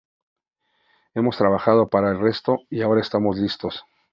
[1.13, 3.85] Hemos trabajando para esto, y ahora estamos listos.